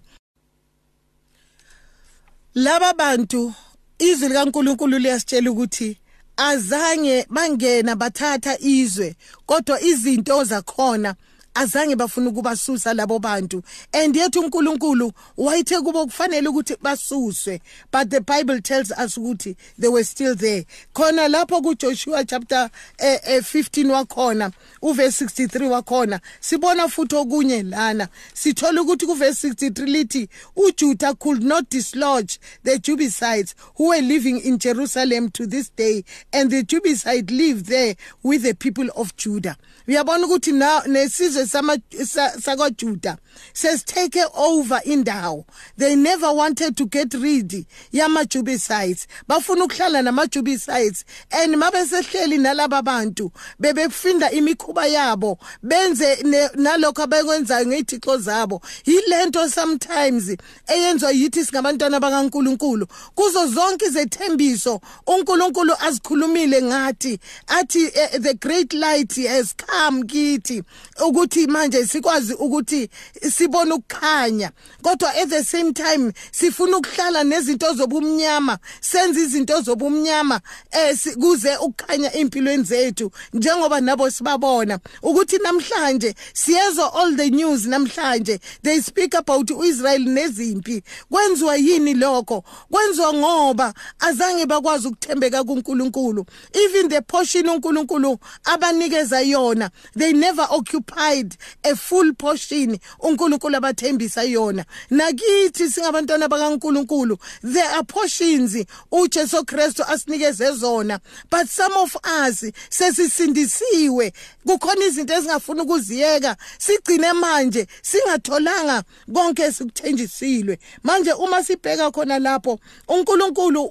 Laba 2.54 2.92
bantu 2.92 3.54
izwi 3.98 4.28
likaNkulunkulu 4.28 4.98
liyasitshela 4.98 5.50
ukuthi 5.50 5.98
azange 6.36 7.26
bangena 7.30 7.96
bathatha 7.96 8.58
izwe 8.60 9.16
kodwa 9.46 9.80
izinto 9.80 10.44
zakhona 10.44 11.14
azange 11.56 11.96
bafuna 11.96 12.30
ukubasusa 12.30 12.94
labo 12.94 13.18
bantu. 13.18 13.62
And 13.92 14.14
yethu 14.16 14.40
uNkulunkulu 14.40 15.12
wayithe 15.36 15.80
kubo 15.80 16.06
kufanele 16.06 16.48
ukuthi 16.48 16.76
basuswe. 16.82 17.60
But 17.90 18.10
the 18.10 18.20
bible 18.20 18.60
tells 18.60 18.90
us 18.92 19.16
ukuthi 19.16 19.56
they 19.78 19.88
were 19.88 20.04
still 20.04 20.34
there. 20.34 20.64
Khona 20.94 21.28
lapho 21.28 21.62
kuJoshua 21.62 22.28
chapter 22.28 22.70
eh, 22.98 23.18
eh, 23.24 23.42
15 23.42 23.90
wakhona 23.90 24.50
uverse 24.82 25.24
63 25.24 25.68
wakhona 25.68 26.20
sibona 26.40 26.88
futhi 26.88 27.16
okunye 27.16 27.62
lana. 27.62 28.08
Sithola 28.34 28.82
ukuthi 28.82 29.06
kuverse 29.06 29.48
63 29.48 29.86
lithi 29.86 30.28
uJudah 30.56 31.18
could 31.18 31.42
not 31.42 31.70
dislodge 31.70 32.38
the 32.62 32.78
Jebusites 32.78 33.54
who 33.76 33.88
were 33.88 34.02
living 34.02 34.38
in 34.40 34.58
Jerusalem 34.58 35.30
to 35.30 35.46
this 35.46 35.70
day 35.70 36.04
and 36.32 36.50
the 36.50 36.62
Jebusites 36.62 37.30
live 37.30 37.66
there 37.66 37.94
with 38.22 38.42
the 38.42 38.54
people 38.54 38.88
of 38.96 39.16
Judah. 39.16 39.56
Uyabona 39.88 40.26
ukuthi 40.26 40.52
nesizwe 40.86 41.45
sakwajuda 41.46 43.16
sesitake 43.52 44.24
over 44.34 44.80
indawo. 44.84 45.44
They 45.76 45.96
never 45.96 46.32
wanted 46.32 46.76
to 46.76 46.86
get 46.86 47.14
rid 47.14 47.66
yama-jubicides 47.92 49.06
bafuna 49.28 49.64
ukuhlala 49.64 50.02
nama-jubicides 50.02 51.04
and 51.30 51.56
mabesehleli 51.56 52.38
nalaba 52.38 52.82
bantu 52.82 53.32
bebefinda 53.58 54.30
imikhuba 54.30 54.86
yabo 54.86 55.38
benze 55.62 56.16
nalokho 56.54 57.02
abakwenzayo 57.02 57.66
ngey'thixo 57.66 58.18
zabo. 58.18 58.60
Yilento 58.86 59.48
sometimes 59.48 60.36
eyenzwa 60.66 61.12
yithi 61.12 61.44
singabantwana 61.44 62.00
bakankulunkulu 62.00 62.86
kuzo 63.14 63.46
zonke 63.46 63.86
izethembiso 63.86 64.80
unkulunkulu 65.06 65.74
azikhulumile 65.80 66.62
ngathi 66.62 67.18
athi 67.46 67.90
eh, 67.94 68.20
the 68.20 68.34
great 68.34 68.72
light 68.72 69.14
has 69.26 69.54
come 69.54 70.02
kithi 70.04 70.62
ukuthi 71.06 71.35
manje 71.46 71.86
sikwazi 71.86 72.34
ukuthi 72.34 72.88
sibone 73.30 73.72
ukukhanya. 73.72 74.50
Kodwa 74.82 75.14
at 75.14 75.28
the 75.28 75.44
same 75.44 75.72
time 75.72 76.12
sifuna 76.32 76.76
ukuhlala 76.76 77.24
nezinto 77.24 77.74
zobumnyama 77.74 78.58
senze 78.80 79.22
izinto 79.22 79.60
zobumnyama 79.60 80.40
eh 80.70 80.96
kuze 81.20 81.56
ukukhanya 81.56 82.14
empilweni 82.14 82.62
zethu 82.62 83.10
njengoba 83.32 83.80
nabo 83.80 84.10
sibabona. 84.10 84.78
Ukuthi 85.02 85.38
namhlanje 85.38 86.14
siyezwa 86.32 86.94
all 86.94 87.16
the 87.16 87.30
news 87.30 87.66
namhlanje 87.66 88.40
they 88.62 88.80
speak 88.80 89.14
about 89.14 89.50
uIsrael 89.50 90.04
nezimpi. 90.04 90.82
Kwenziwa 91.10 91.56
yini 91.56 91.94
lokho? 91.94 92.44
Kwenziwa 92.70 93.14
ngoba 93.14 93.74
azange 93.98 94.46
bakwazi 94.46 94.88
ukuthembeka 94.88 95.44
kuNkulunkulu. 95.44 96.26
Even 96.52 96.88
the 96.88 97.00
portion 97.00 97.48
uNkulunkulu 97.48 98.18
abanikeza 98.44 99.20
yona 99.20 99.70
they 99.98 100.12
never 100.12 100.46
occupied 100.50 101.25
guaranteed 101.26 101.36
a 101.64 101.76
full 101.76 102.14
portion. 102.14 102.78
uNkulunkulu 103.00 103.56
abathembisa 103.56 104.22
yona. 104.24 104.64
Nakithi 104.90 105.70
singabantwana 105.70 106.28
bakaNkulunkulu 106.28 107.18
there 107.42 107.68
are 107.68 107.82
portions 107.84 108.54
uJesu 108.92 109.44
Kristu 109.44 109.82
asinikeze 109.84 110.52
zona 110.56 111.00
but 111.30 111.48
some 111.48 111.72
of 111.76 111.96
us 112.26 112.44
sesisindisiwe. 112.70 114.12
Kukhona 114.46 114.84
izinto 114.86 115.14
ezingafuna 115.14 115.62
ukuziyeka 115.62 116.36
sigcine 116.58 117.12
manje 117.12 117.66
singatholanga 117.82 118.82
konke 119.12 119.42
esikuthenjisilwe 119.42 120.58
manje 120.82 121.12
uma 121.12 121.42
sibheka 121.44 121.90
khona 121.90 122.18
lapho 122.18 122.58
uNkulunkulu 122.88 123.70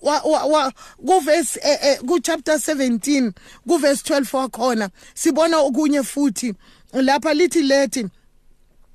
kuverse 1.06 1.60
eh, 1.64 1.80
eh, 1.82 2.00
ku 2.00 2.20
chapter 2.20 2.56
17 2.56 3.32
kuverse 3.68 4.04
12 4.14 4.38
wakhona 4.38 4.90
sibona 5.14 5.58
okunye 5.60 6.04
futhi. 6.04 6.54
Lapha 6.94 7.34
lithi 7.34 7.62
lethi 7.62 8.08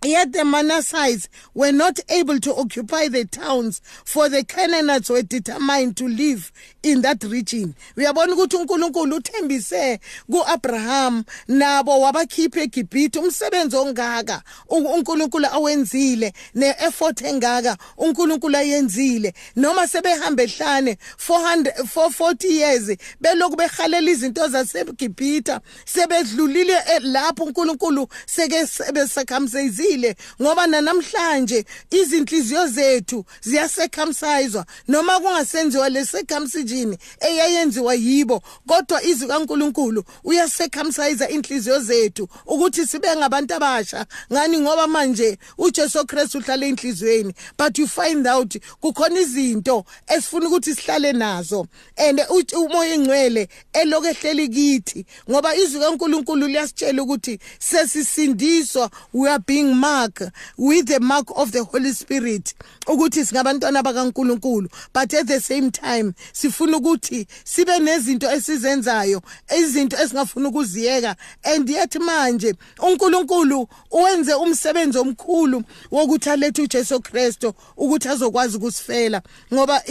Yet 0.03 0.33
the 0.33 0.39
Manassites 0.45 1.29
were 1.53 1.73
not 1.73 2.01
able 2.09 2.41
to 2.41 2.55
occupy 2.55 3.09
the 3.09 3.27
towns 3.27 3.83
for 4.07 4.31
the 4.31 4.43
Canaanites 4.43 5.11
were 5.11 5.21
determined 5.21 5.99
to 5.99 6.09
live 6.09 6.51
in 6.83 7.03
that 7.03 7.23
region. 7.25 7.75
Uyabona 7.97 8.33
ukuthi 8.33 8.57
uNkulunkulu 8.57 9.17
uthembise 9.17 10.01
kuAbraham 10.31 11.25
nabo 11.49 12.01
wabakhipha 12.01 12.61
eGibhithe. 12.61 13.19
Umsebenzi 13.19 13.77
ongaka 13.77 14.43
uNkulunkulu 14.69 15.47
awenzile 15.47 16.33
neeffort 16.55 17.23
engaka 17.23 17.77
uNkulunkulu 17.99 18.57
ayenzile. 18.57 19.35
Noma 19.57 19.87
sebehambe 19.87 20.43
ehlane 20.43 20.97
400 21.19 21.73
440 21.83 22.47
years 22.47 22.97
belokhu 23.21 23.57
behalela 23.57 24.11
izinto 24.11 24.49
zaseGibhithe 24.49 25.61
sebedlulile 25.85 26.73
eh, 26.73 27.03
lapho 27.03 27.45
uNkulunkulu 27.45 28.09
seke 28.27 28.67
sebesakhamsizile 28.67 29.90
sibuyile 29.91 30.17
ngoba 30.43 30.67
namhlanje 30.67 31.65
izinhliziyo 31.91 32.67
zethu 32.67 33.25
ziyasecircumciswa 33.41 34.67
noma 34.89 35.21
kungasenziwa 35.21 35.89
lesecircumcision 35.89 36.97
eyayenziwa 37.21 37.95
yibo 37.95 38.43
kodwa 38.67 39.03
izwi 39.03 39.29
kaNkuluNkulu 39.29 40.05
uyasecircumcise 40.25 41.25
inhliziyo 41.25 41.81
zethu 41.81 42.29
ukuthi 42.47 42.87
sibe 42.87 43.17
ngabantu 43.17 43.55
abasha. 43.55 44.07
Ngani? 44.33 44.61
Ngoba 44.61 44.87
manje 44.87 45.39
uJesu 45.59 46.07
Kristu 46.07 46.39
uhlala 46.39 46.67
enhlizweni 46.67 47.35
but 47.59 47.79
you 47.79 47.87
find 47.89 48.27
out 48.27 48.57
kukhona 48.81 49.21
izinto 49.21 49.85
esifuna 50.07 50.47
ukuthi 50.49 50.75
sihlale 50.75 51.13
nazo. 51.13 51.67
And 51.97 52.21
umoya 52.57 52.95
engcwele 52.95 53.49
eloku 53.73 54.07
ehleli 54.07 54.49
kithi 54.49 55.05
ngoba 55.31 55.57
izwi 55.57 55.81
kaNkuluNkulu 55.81 56.47
liyasitshela 56.49 57.03
ukuthi 57.03 57.39
sesisindiswa 57.59 58.91
we 59.13 59.31
are 59.31 59.43
being 59.47 59.75
mark 59.81 60.23
with 60.59 60.87
the 60.87 61.01
mark 61.01 61.39
of 61.39 61.51
the 61.51 61.61
holy 61.61 61.95
spirit 61.95 62.55
ukuthi 62.87 63.25
singabantwana 63.25 63.83
bakaNkuluNkulu 63.83 64.69
but 64.95 65.15
at 65.15 65.27
the 65.27 65.41
same 65.41 65.71
time 65.71 66.13
sifuna 66.33 66.77
ukuthi 66.77 67.27
sibe 67.45 67.79
nezinto 67.79 68.31
esizenzayo 68.31 69.23
izinto 69.59 69.97
esingafuna 69.97 70.49
ukuziyeka. 70.49 71.17
And 71.45 71.69
yet 71.69 71.95
manje 71.97 72.55
uNkulunkulu 72.79 73.69
uwenze 73.91 74.35
umsebenzi 74.35 74.99
omkhulu 74.99 75.63
wokuthi 75.91 76.31
alethe 76.31 76.63
uJesu 76.63 77.01
Kristo 77.01 77.55
ukuthi 77.77 78.09
azokwazi 78.09 78.57
ukusifela. 78.57 79.23
Ngoba 79.55 79.83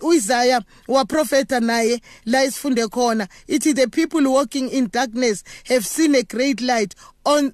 uIsaiah 0.00 0.62
waprofeta 0.88 1.60
naye 1.60 2.00
la 2.24 2.44
isifunde 2.44 2.88
khona 2.88 3.28
ithi 3.46 3.74
the 3.74 3.86
people 3.86 4.26
walking 4.26 4.68
in 4.68 4.88
darkness 4.92 5.44
have 5.68 5.86
seen 5.86 6.14
a 6.14 6.22
great 6.22 6.60
light 6.60 6.94
on 7.24 7.52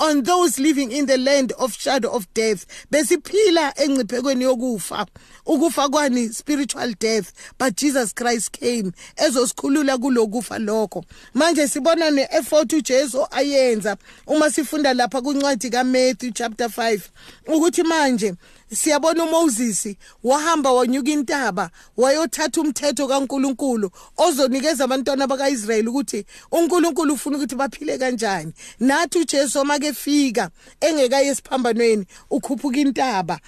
on 0.00 0.22
those 0.22 0.58
living 0.58 0.90
in 0.92 1.06
the 1.06 1.18
land 1.18 1.52
of 1.52 1.72
shadow 1.72 2.10
of 2.10 2.26
death. 2.34 2.66
Besiphila 2.90 3.72
engciphekweni 3.76 4.44
yokufa 4.44 5.06
ukufa 5.46 5.88
kwani 5.88 6.28
spiritual 6.28 6.94
death. 6.98 7.32
But 7.58 7.76
Jesus 7.76 8.14
Christ 8.14 8.50
came 8.52 8.92
ezosikhulula 9.16 9.98
kulokufa 9.98 10.58
lokho. 10.58 11.04
Manje 11.34 11.68
sibona 11.68 12.10
neeffort 12.10 12.72
uJesu 12.72 13.26
ayenza. 13.30 13.96
Uma 14.26 14.50
sifunda 14.50 14.94
lapha 14.94 15.22
kuncwadi 15.22 15.70
kaMatthew 15.70 16.30
chapter 16.30 16.66
5 16.66 17.00
ukuthi 17.46 17.82
manje 17.82 18.34
siyabona 18.74 19.24
uMoses 19.24 19.96
wahamba 20.24 20.72
wanyuka 20.72 21.10
intaba 21.10 21.70
wayothatha 21.96 22.60
umthetho 22.60 23.08
kaNkuluNkulu 23.08 23.90
ozonikeza 24.16 24.84
abantwana 24.84 25.26
bakaIsrayeli 25.26 25.88
ukuthi 25.88 26.26
uNkulunkulu 26.52 27.14
ufuna 27.14 27.36
ukuthi 27.36 27.54
baphile 27.56 27.98
kanjani. 27.98 28.52
Nathi 28.80 29.18
uJesu 29.18 29.64
make 29.64 29.92
fika 29.92 30.50
engekaye 30.80 31.28
esiphambanweni 31.28 32.06
ukhuphuka 32.30 32.78
intaba. 32.78 33.40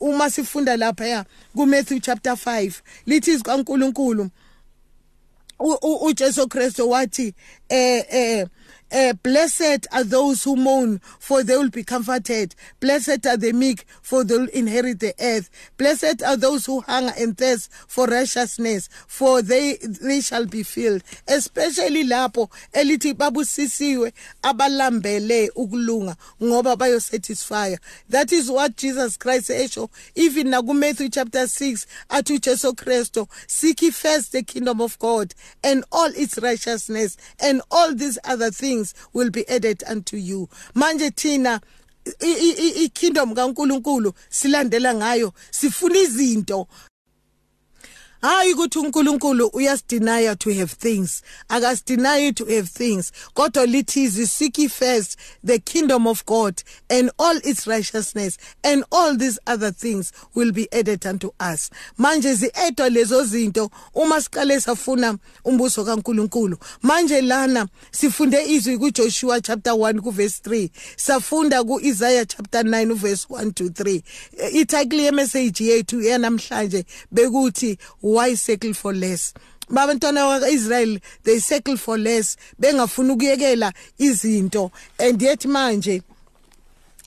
Uma 0.00 0.30
sifunda 0.30 0.76
lapha 0.76 1.06
ya 1.06 1.24
kuMatthew 1.54 1.98
chapter 1.98 2.32
5 2.32 2.72
lithi 3.06 3.30
izikaNkulunkulu 3.32 4.30
uJesu 6.00 6.48
Kristu 6.48 6.90
wathi 6.90 7.34
eh 7.68 8.04
eh 8.10 8.46
Uh, 8.90 9.12
blessed 9.22 9.86
are 9.92 10.04
those 10.04 10.44
who 10.44 10.56
mourn, 10.56 11.00
for 11.18 11.42
they 11.42 11.56
will 11.56 11.68
be 11.70 11.84
comforted. 11.84 12.54
Blessed 12.80 13.26
are 13.26 13.36
the 13.36 13.52
meek, 13.52 13.84
for 14.02 14.24
they 14.24 14.36
will 14.36 14.48
inherit 14.48 15.00
the 15.00 15.14
earth. 15.20 15.50
Blessed 15.76 16.22
are 16.22 16.36
those 16.36 16.66
who 16.66 16.80
hunger 16.80 17.12
and 17.18 17.36
thirst 17.36 17.70
for 17.86 18.06
righteousness, 18.06 18.88
for 19.06 19.42
they 19.42 19.76
they 19.76 20.20
shall 20.20 20.46
be 20.46 20.62
filled. 20.62 21.02
Especially 21.26 22.04
lapho 22.04 22.50
elithi 22.72 23.14
babusisiwe 23.14 24.12
abalambele 24.42 25.50
ukulunga 25.54 26.16
ngoba 26.42 26.76
bayosatisfy. 26.76 27.76
That 28.08 28.32
is 28.32 28.50
what 28.50 28.76
Jesus 28.76 29.16
Christ 29.16 29.50
esho 29.50 29.90
even 30.14 30.50
na 30.50 30.62
Matthew 30.62 31.08
chapter 31.08 31.46
6 31.46 31.86
athi 32.10 32.38
Jesu 32.38 32.72
Christo 32.74 33.28
seek 33.46 33.80
first 33.92 34.32
the 34.32 34.42
kingdom 34.42 34.80
of 34.80 34.98
God 34.98 35.34
and 35.62 35.84
all 35.92 36.10
its 36.14 36.38
righteousness 36.38 37.16
and 37.40 37.62
all 37.70 37.94
these 37.94 38.18
other 38.24 38.50
things 38.58 38.94
will 39.14 39.30
be 39.30 39.44
added 39.48 39.84
unto 39.92 40.16
you. 40.16 40.48
Manje 40.74 41.10
thina 41.10 41.60
i-kingdom 42.84 43.34
kaNkuluNkulu 43.34 44.12
silandela 44.30 44.94
ngayo 44.94 45.32
sifuna 45.50 45.98
izinto 45.98 46.66
hayi 48.22 48.54
ukuthi 48.54 48.78
uNkulunkulu 48.78 49.46
uyasideny 49.46 50.36
to 50.36 50.52
have 50.52 50.74
things. 50.74 51.22
Akasideny 51.48 52.34
to 52.34 52.44
have 52.44 52.68
things 52.68 53.12
kodwa 53.34 53.66
lithi 53.66 54.26
seek 54.26 54.70
first 54.70 55.16
the 55.44 55.58
kingdom 55.58 56.06
of 56.06 56.24
God 56.26 56.62
and 56.90 57.10
all 57.18 57.36
its 57.44 57.66
righteousness 57.66 58.38
and 58.64 58.84
all 58.90 59.16
these 59.16 59.38
other 59.46 59.70
things 59.70 60.12
will 60.34 60.52
be 60.52 60.68
added 60.72 61.06
unto 61.06 61.30
us. 61.40 61.70
Manje 61.98 62.34
ziedwa 62.34 62.88
lezo 62.90 63.24
zinto 63.24 63.70
uma 63.94 64.20
siqale 64.20 64.60
safuna 64.60 65.18
umbuso 65.44 65.84
kaNkulunkulu. 65.84 66.58
Manje 66.82 67.20
lana 67.22 67.68
sifunde 67.90 68.44
izwi 68.44 68.78
kuJoshua 68.78 69.40
chapter 69.40 69.72
1 69.72 70.00
ku 70.00 70.10
verse 70.10 70.40
3 70.44 70.70
safunda 70.96 71.64
kuIsaiah 71.64 72.26
chapter 72.26 72.62
9 72.62 72.94
verse 72.94 73.26
1 73.30 73.52
to 73.52 73.64
3 73.64 74.02
ititle 74.52 75.02
ye 75.02 75.10
message 75.10 75.64
yethu 75.64 76.02
yanamhlanje 76.02 76.84
bekuthi 77.12 77.78
why 78.14 78.34
settle 78.34 78.74
for 78.74 78.94
less? 78.94 79.34
Babantwana 79.70 80.26
bakaIsrael 80.26 81.00
they 81.24 81.38
settle 81.38 81.76
for 81.76 81.98
less 81.98 82.36
bengafuna 82.60 83.12
ukuyekela 83.12 83.72
izinto. 83.98 84.70
And 84.98 85.20
yet 85.20 85.44
manje 85.46 86.02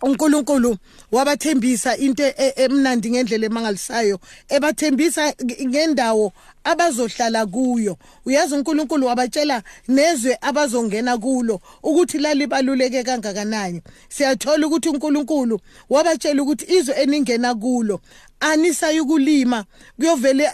uNkulunkulu 0.01 0.77
wabathembisa 1.11 1.97
into 1.97 2.23
e, 2.23 2.53
emnandi 2.55 3.11
ngendlela 3.11 3.45
emangalisayo 3.45 4.19
ebathembisa 4.49 5.33
ngendawo 5.65 6.33
abazohlala 6.63 7.45
kuyo. 7.45 7.97
Uyazi 8.25 8.55
uNkulunkulu 8.55 9.07
wabatshela 9.07 9.63
nezwe 9.87 10.37
abazongena 10.41 11.17
kulo 11.17 11.61
ukuthi 11.83 12.17
lalibaluleke 12.17 13.03
kangakanani. 13.03 13.81
Siyathola 14.09 14.67
ukuthi 14.67 14.89
uNkulunkulu 14.89 15.59
wabatshela 15.89 16.41
ukuthi 16.43 16.73
izwe 16.73 16.95
eningena 16.95 17.55
kulo 17.55 17.99
anisayi 18.41 18.99
ukulima 18.99 19.65
kuyovele 19.97 20.49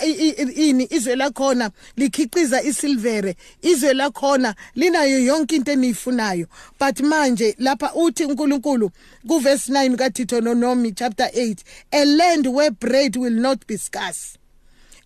ini 0.55 0.87
izwe 0.89 1.15
lakhona 1.15 1.71
likhiciza 1.97 2.61
isilvere. 2.63 3.35
Izwe 3.61 3.93
lakhona 3.93 4.55
linayo 4.75 5.19
yonke 5.19 5.55
into 5.55 5.71
eniyifunayo. 5.71 6.47
But 6.79 6.99
manje 6.99 7.55
lapha 7.59 7.93
uthi 7.93 8.25
uNkulunkulu 8.25 8.91
kuverse 9.27 9.71
9 9.71 9.95
kaDeuteronomy 9.95 10.91
chapter 10.91 11.25
8 11.25 11.57
a 11.91 12.05
land 12.05 12.47
where 12.47 12.71
bread 12.71 13.15
will 13.15 13.33
not 13.33 13.65
be 13.67 13.77
scarce 13.77 14.37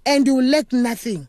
and 0.06 0.28
you 0.28 0.41
lack 0.41 0.74
nothing. 0.74 1.28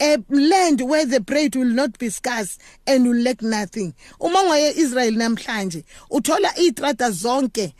A 0.00 0.16
land 0.28 0.80
where 0.80 1.06
the 1.06 1.20
bread 1.20 1.54
will 1.54 1.68
not 1.72 1.96
be 1.98 2.08
scarce 2.10 2.58
and 2.86 3.04
you 3.04 3.14
lack 3.14 3.40
nothing. 3.42 3.94
Uma 4.20 4.42
ngaye 4.42 4.76
Israel 4.76 5.12
namhlanje 5.12 5.84
uthola 6.10 6.54
itrata 6.56 7.10
zonke 7.10 7.72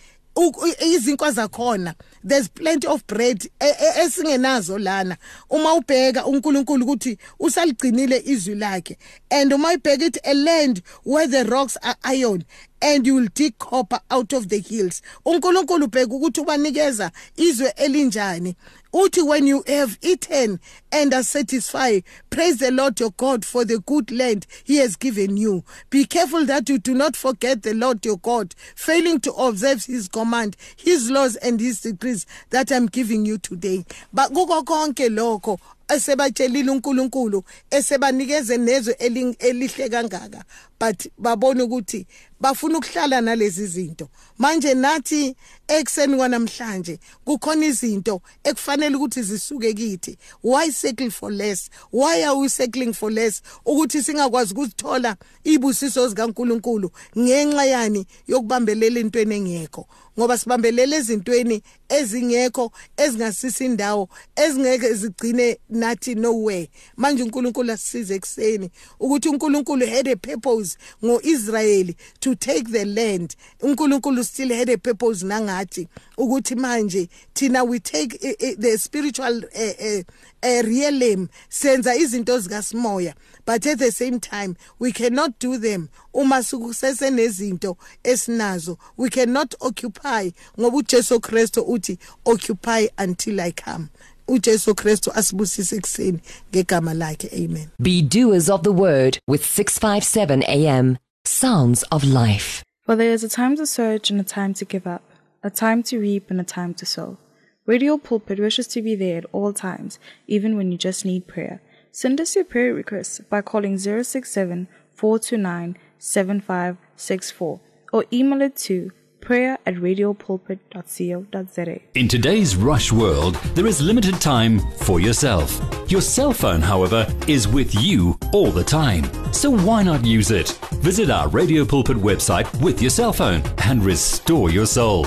izinkwa 0.81 1.33
zakhona 1.33 1.95
there's 2.25 2.49
plenty 2.49 2.87
of 2.87 3.07
bread 3.07 3.51
e, 3.61 3.67
e, 3.67 4.03
esingenazo 4.05 4.79
lana. 4.79 5.17
Uma 5.51 5.75
ubheka 5.75 6.27
uNkulunkulu 6.27 6.85
ukuthi 6.85 7.19
usaligcinile 7.39 8.23
izwi 8.27 8.55
lakhe 8.55 8.99
and 9.31 9.53
uma 9.53 9.73
ibheka 9.73 10.05
it 10.07 10.19
a 10.25 10.35
land 10.35 10.83
where 11.05 11.27
the 11.27 11.45
rocks 11.45 11.77
are 11.83 11.97
iron 12.03 12.45
and 12.83 13.07
you 13.07 13.15
will 13.15 13.29
dig 13.35 13.57
copper 13.59 14.01
out 14.11 14.33
of 14.33 14.49
the 14.49 14.59
hills. 14.59 15.03
uNkulunkulu 15.25 15.87
bheka 15.87 16.15
ukuthi 16.15 16.41
ubanikeza 16.41 17.11
izwe 17.37 17.69
elinjani. 17.77 18.57
Uthi 18.93 19.23
when 19.23 19.47
you 19.47 19.65
have 19.67 19.97
eaten 20.03 20.59
and 20.91 21.15
are 21.15 21.23
satisfied 21.23 22.05
praise 22.29 22.57
the 22.59 22.71
lord 22.71 23.01
your 23.01 23.11
god 23.17 23.43
for 23.45 23.65
the 23.65 23.79
good 23.79 24.11
land 24.11 24.47
he 24.65 24.77
has 24.77 24.97
given 24.99 25.37
you. 25.39 25.63
Be 25.89 26.05
careful 26.05 26.45
that 26.47 26.69
you 26.69 26.77
do 26.79 26.93
not 26.95 27.17
forget 27.17 27.63
the 27.63 27.73
lord 27.73 28.05
your 28.05 28.19
god 28.19 28.55
failing 28.75 29.19
to 29.21 29.33
observe 29.33 29.85
his 29.87 30.09
command 30.09 30.57
his 30.77 31.11
laws 31.11 31.37
and 31.37 31.59
his 31.61 31.81
decrees 31.81 32.27
that 32.51 32.71
i'm 32.71 32.87
giving 32.87 33.25
you 33.25 33.39
today. 33.39 33.85
But 34.13 34.33
kuko 34.33 34.63
konke 34.65 35.09
lokho 35.09 35.59
esebatshelile 35.95 36.71
uNkulunkulu 36.71 37.45
esebanikeze 37.71 38.57
nezwe 38.57 38.93
elihle 39.39 39.89
kangaka. 39.89 40.45
But 40.81 41.07
babona 41.19 41.65
ukuthi 41.65 42.07
bafuna 42.41 42.79
ukuhlala 42.79 43.21
nalezi 43.21 43.67
zinto. 43.67 44.09
Manje 44.39 44.75
nathi 44.75 45.37
ekseni 45.69 46.17
kwanamhlanje 46.17 46.99
kukhona 47.25 47.67
izinto 47.67 48.21
ekufanele 48.45 48.97
ukuthi 48.97 49.23
zisuke 49.23 49.75
kithi. 49.75 50.19
Why 50.43 50.71
settle 50.73 51.11
for 51.11 51.31
less? 51.31 51.71
Why 51.93 52.25
are 52.25 52.37
we 52.37 52.49
settling 52.49 52.93
for 52.93 53.13
less? 53.13 53.43
Ukuthi 53.65 54.03
singakwazi 54.03 54.53
ukuzithola 54.55 55.17
ibusiso 55.45 56.09
zikaNkuluNkulu 56.09 56.91
ngenxa 57.19 57.65
yani 57.65 58.07
yokubambelela 58.27 59.01
intweni 59.01 59.35
engekho. 59.35 59.87
Ngoba 60.19 60.39
sibambelela 60.39 60.97
ezintweni 60.97 61.63
ezingekho 61.89 62.73
ezingasisi 62.97 63.65
indawo 63.65 64.09
ezingeke 64.37 64.95
zigcine 64.95 65.59
nathi 65.83 66.15
nowhere 66.15 66.71
manje 66.97 67.23
uNkulunkulu 67.23 67.73
asisize 67.73 68.15
ekseni 68.15 68.71
ukuthi 69.01 69.29
uNkulunkulu 69.29 69.87
had 69.87 70.11
a 70.11 70.17
purpose 70.17 70.79
ngoIsrael 71.05 71.95
to 72.21 72.35
take 72.35 72.65
the 72.71 72.85
land. 72.85 73.37
uNkulunkulu 73.61 74.25
still 74.25 74.53
had 74.53 74.71
a 74.73 74.77
purpose 74.77 75.27
nangathi 75.27 75.89
ukuthi 76.17 76.55
manje 76.55 77.09
thina 77.35 77.65
we 77.65 77.81
take 77.81 78.19
the 78.59 78.79
spiritual 78.79 79.45
uh, 79.45 79.87
uh, 79.87 80.03
uh, 80.43 80.63
realm 80.63 81.29
senza 81.49 81.97
izinto 81.97 82.39
zikaSimoya 82.39 83.15
but 83.45 83.67
at 83.67 83.79
the 83.79 83.91
same 83.91 84.21
time 84.21 84.57
we 84.79 84.93
cannot 84.93 85.33
do 85.41 85.59
them 85.59 85.89
uma 86.15 86.43
sikusese 86.43 87.11
nezinto 87.11 87.77
esinazo. 88.05 88.79
We 88.97 89.11
cannot 89.11 89.55
occupy 89.61 90.31
ngoba 90.59 90.77
uJesu 90.77 91.21
Kristu 91.21 91.63
uthi 91.63 91.99
occupy 92.25 92.89
until 92.99 93.41
I 93.41 93.53
come 93.53 93.89
uJesu 94.29 94.75
Kristu 94.75 95.13
asibusise 95.15 95.77
ekseni 95.77 96.19
ngegama 96.51 96.95
lakhe 96.95 97.29
amen. 97.33 97.69
Be 97.81 98.03
doers 98.03 98.49
of 98.51 98.63
the 98.63 98.73
word 98.73 99.19
with 99.29 99.45
657 99.45 100.43
am 100.43 100.99
sounds 101.25 101.83
of 101.91 102.05
life. 102.05 102.65
For 102.87 102.97
there 102.97 103.13
is 103.13 103.25
a 103.25 103.29
time 103.29 103.57
to 103.57 103.67
search 103.67 104.11
and 104.11 104.21
a 104.21 104.25
time 104.25 104.55
to 104.55 104.65
give 104.65 104.87
up 104.87 105.03
a 105.45 105.51
time 105.51 105.83
to 105.83 105.99
reap 105.99 106.31
and 106.31 106.41
a 106.41 106.45
time 106.45 106.75
to 106.75 106.87
sow. 106.87 107.19
Radio 107.67 107.97
Pulpit 107.97 108.39
wishes 108.39 108.67
to 108.69 108.83
be 108.83 108.95
there 108.95 109.19
at 109.19 109.25
all 109.33 109.53
times, 109.53 109.99
even 110.27 110.57
when 110.57 110.71
you 110.73 110.79
just 110.79 111.05
need 111.05 111.27
prayer. 111.27 111.61
Send 111.91 112.21
us 112.21 112.35
your 112.35 112.45
prayer 112.45 112.73
requests 112.73 113.21
by 113.21 113.41
calling 113.41 113.79
067 113.79 114.69
429 114.95 115.77
7564 115.99 117.61
or 117.93 118.05
email 118.13 118.41
it 118.43 118.57
to 118.57 118.93
prayer 119.23 119.57
at 119.65 119.77
radiopulpit.co.za. 119.77 121.81
In 121.95 122.09
today's 122.09 122.57
rush 122.57 122.93
world, 122.93 123.37
there 123.55 123.67
is 123.67 123.81
limited 123.81 124.21
time 124.21 124.59
for 124.79 125.01
yourself. 125.01 125.61
Your 125.89 126.03
cell 126.03 126.33
phone, 126.33 126.61
however, 126.61 127.07
is 127.27 127.49
with 127.49 127.75
you 127.75 128.19
all 128.33 128.51
the 128.51 128.65
time. 128.65 129.05
So 129.33 129.51
why 129.51 129.83
not 129.83 130.05
use 130.05 130.31
it? 130.31 130.51
Visit 130.83 131.11
our 131.11 131.29
Radio 131.29 131.65
Pulpit 131.65 131.97
website 131.97 132.47
with 132.63 132.83
your 132.83 132.91
cell 132.91 133.13
phone 133.13 133.43
and 133.65 133.85
restore 133.85 134.51
your 134.51 134.67
soul. 134.67 135.07